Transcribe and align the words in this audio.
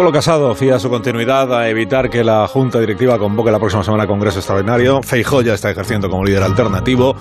Pablo 0.00 0.12
Casado 0.12 0.54
fía 0.54 0.78
su 0.78 0.88
continuidad 0.88 1.52
a 1.52 1.68
evitar 1.68 2.08
que 2.08 2.24
la 2.24 2.48
Junta 2.48 2.80
Directiva 2.80 3.18
convoque 3.18 3.50
la 3.50 3.58
próxima 3.58 3.84
semana 3.84 4.06
Congreso 4.06 4.38
Extraordinario. 4.38 5.02
Feijó 5.02 5.42
ya 5.42 5.52
está 5.52 5.70
ejerciendo 5.70 6.08
como 6.08 6.24
líder 6.24 6.42
alternativo 6.42 7.14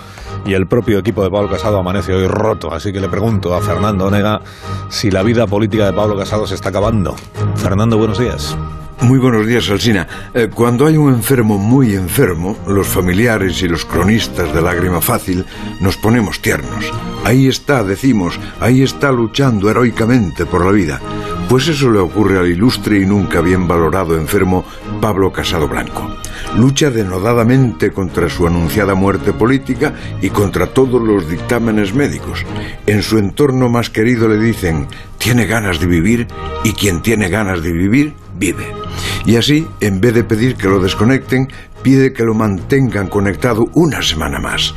y 0.46 0.54
el 0.54 0.66
propio 0.66 1.00
equipo 1.00 1.22
de 1.22 1.30
Pablo 1.30 1.50
Casado 1.50 1.78
amanece 1.78 2.14
hoy 2.14 2.26
roto. 2.28 2.74
Así 2.74 2.94
que 2.94 3.02
le 3.02 3.10
pregunto 3.10 3.54
a 3.54 3.60
Fernando 3.60 4.06
Onega 4.06 4.40
si 4.88 5.12
la 5.12 5.24
vida 5.24 5.46
política 5.46 5.88
de 5.88 5.92
Pablo 5.92 6.16
Casado 6.16 6.48
se 6.48 6.56
está 6.56 6.70
acabando. 6.70 7.18
Fernando, 7.56 7.98
buenos 7.98 8.18
días. 8.18 8.56
Muy 9.02 9.20
buenos 9.20 9.46
días, 9.46 9.70
Alsina. 9.70 10.08
Eh, 10.34 10.50
cuando 10.54 10.86
hay 10.86 10.96
un 10.96 11.14
enfermo 11.14 11.58
muy 11.58 11.96
enfermo, 11.96 12.58
los 12.66 12.88
familiares 12.88 13.62
y 13.62 13.68
los 13.68 13.84
cronistas 13.84 14.54
de 14.54 14.62
lágrima 14.62 15.02
fácil 15.02 15.46
nos 15.82 15.98
ponemos 15.98 16.42
tiernos. 16.42 16.92
Ahí 17.26 17.48
está, 17.48 17.84
decimos, 17.84 18.40
ahí 18.62 18.84
está 18.84 19.12
luchando 19.12 19.70
heroicamente 19.70 20.46
por 20.46 20.66
la 20.66 20.72
vida. 20.72 21.02
Pues 21.50 21.68
eso 21.68 21.90
le 21.90 21.98
ocurre 21.98 22.38
al 22.38 22.48
ilustre 22.48 23.00
y 23.00 23.08
nunca 23.08 23.42
bien 23.42 23.68
valorado 23.68 24.16
enfermo 24.16 24.64
Pablo 25.02 25.32
Casado 25.32 25.68
Blanco. 25.68 26.08
Lucha 26.56 26.92
denodadamente 26.92 27.90
contra 27.92 28.30
su 28.30 28.46
anunciada 28.46 28.94
muerte 28.94 29.34
política 29.34 29.96
y 30.22 30.30
contra 30.30 30.68
todos 30.68 31.02
los 31.02 31.28
dictámenes 31.28 31.96
médicos. 31.96 32.46
En 32.86 33.02
su 33.02 33.18
entorno 33.18 33.68
más 33.68 33.90
querido 33.90 34.28
le 34.28 34.38
dicen, 34.38 34.86
tiene 35.18 35.48
ganas 35.48 35.80
de 35.80 35.88
vivir 35.88 36.28
y 36.64 36.74
quien 36.74 37.02
tiene 37.02 37.30
ganas 37.30 37.64
de 37.64 37.72
vivir, 37.72 38.14
vive. 38.38 38.68
Y 39.26 39.36
así, 39.36 39.68
en 39.82 40.02
vez 40.02 40.14
de 40.14 40.24
pedir 40.24 40.56
que 40.56 40.68
lo 40.68 40.80
desconecten, 40.80 41.48
pide 41.82 42.14
que 42.14 42.26
lo 42.26 42.36
mantengan 42.36 43.08
conectado 43.08 43.66
una 43.74 44.04
semana 44.04 44.40
más. 44.40 44.76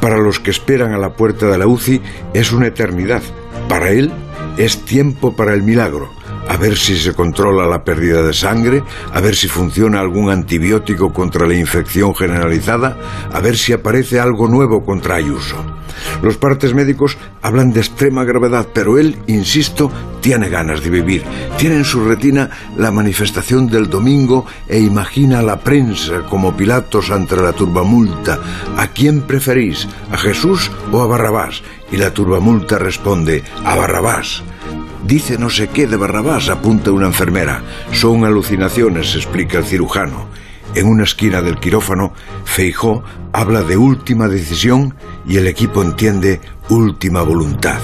Para 0.00 0.16
los 0.16 0.40
que 0.40 0.50
esperan 0.50 0.94
a 0.94 0.98
la 0.98 1.10
puerta 1.10 1.46
de 1.46 1.58
la 1.58 1.66
UCI 1.66 2.00
es 2.32 2.52
una 2.52 2.68
eternidad. 2.68 3.22
Para 3.68 3.90
él 3.90 4.10
es 4.56 4.84
tiempo 4.84 5.36
para 5.36 5.52
el 5.52 5.62
milagro 5.62 6.15
a 6.48 6.56
ver 6.56 6.76
si 6.76 6.96
se 6.96 7.14
controla 7.14 7.66
la 7.66 7.84
pérdida 7.84 8.22
de 8.22 8.32
sangre, 8.32 8.82
a 9.12 9.20
ver 9.20 9.36
si 9.36 9.48
funciona 9.48 10.00
algún 10.00 10.30
antibiótico 10.30 11.12
contra 11.12 11.46
la 11.46 11.54
infección 11.54 12.14
generalizada, 12.14 12.96
a 13.32 13.40
ver 13.40 13.56
si 13.56 13.72
aparece 13.72 14.20
algo 14.20 14.48
nuevo 14.48 14.84
contra 14.84 15.16
Ayuso. 15.16 15.56
Los 16.22 16.36
partes 16.36 16.74
médicos 16.74 17.16
hablan 17.42 17.72
de 17.72 17.80
extrema 17.80 18.24
gravedad, 18.24 18.68
pero 18.72 18.98
él, 18.98 19.16
insisto, 19.26 19.90
tiene 20.20 20.48
ganas 20.48 20.82
de 20.82 20.90
vivir. 20.90 21.24
Tiene 21.58 21.76
en 21.76 21.84
su 21.84 22.06
retina 22.06 22.50
la 22.76 22.90
manifestación 22.90 23.66
del 23.66 23.88
domingo 23.88 24.46
e 24.68 24.78
imagina 24.78 25.40
a 25.40 25.42
la 25.42 25.60
prensa 25.60 26.22
como 26.28 26.56
Pilatos 26.56 27.10
ante 27.10 27.36
la 27.36 27.52
turbamulta. 27.52 28.38
¿A 28.76 28.88
quién 28.88 29.22
preferís? 29.22 29.86
¿A 30.10 30.16
Jesús 30.16 30.70
o 30.92 31.00
a 31.00 31.06
Barrabás? 31.06 31.62
Y 31.90 31.96
la 31.96 32.12
turbamulta 32.12 32.78
responde, 32.78 33.42
a 33.64 33.76
Barrabás. 33.76 34.42
Dice 35.06 35.38
no 35.38 35.50
sé 35.50 35.68
qué 35.68 35.86
de 35.86 35.96
Barrabás, 35.96 36.48
apunta 36.48 36.90
una 36.90 37.06
enfermera. 37.06 37.62
Son 37.92 38.24
alucinaciones, 38.24 39.14
explica 39.14 39.58
el 39.58 39.64
cirujano. 39.64 40.26
En 40.74 40.88
una 40.88 41.04
esquina 41.04 41.42
del 41.42 41.60
quirófano, 41.60 42.12
Feijó 42.44 43.04
habla 43.32 43.62
de 43.62 43.76
última 43.76 44.26
decisión 44.26 44.96
y 45.24 45.36
el 45.36 45.46
equipo 45.46 45.80
entiende 45.80 46.40
última 46.70 47.22
voluntad. 47.22 47.78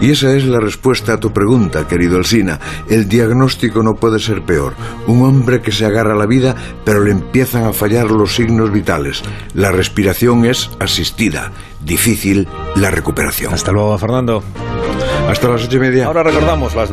Y 0.00 0.10
esa 0.10 0.34
es 0.34 0.44
la 0.44 0.58
respuesta 0.58 1.12
a 1.12 1.20
tu 1.20 1.32
pregunta, 1.32 1.86
querido 1.86 2.16
Alsina. 2.16 2.58
El 2.88 3.08
diagnóstico 3.08 3.84
no 3.84 3.94
puede 3.94 4.18
ser 4.18 4.42
peor. 4.42 4.74
Un 5.06 5.24
hombre 5.24 5.62
que 5.62 5.70
se 5.70 5.86
agarra 5.86 6.14
a 6.14 6.18
la 6.18 6.26
vida, 6.26 6.56
pero 6.84 7.04
le 7.04 7.12
empiezan 7.12 7.64
a 7.64 7.72
fallar 7.72 8.10
los 8.10 8.34
signos 8.34 8.72
vitales. 8.72 9.22
La 9.54 9.70
respiración 9.70 10.44
es 10.44 10.68
asistida. 10.80 11.52
Difícil 11.80 12.48
la 12.74 12.90
recuperación. 12.90 13.54
Hasta 13.54 13.70
luego, 13.70 13.96
Fernando. 13.98 14.42
Hasta 15.28 15.48
las 15.48 15.64
ocho 15.64 15.76
y 15.76 15.80
media. 15.80 16.06
Ahora 16.06 16.22
recordamos 16.22 16.74
las. 16.74 16.84